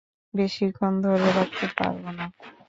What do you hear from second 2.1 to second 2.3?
না।